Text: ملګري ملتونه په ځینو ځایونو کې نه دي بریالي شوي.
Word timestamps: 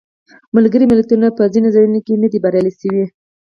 ملګري 0.55 0.85
ملتونه 0.91 1.27
په 1.37 1.43
ځینو 1.53 1.69
ځایونو 1.75 1.99
کې 2.05 2.13
نه 2.23 2.27
دي 2.31 2.37
بریالي 2.43 2.71
شوي. 2.79 3.03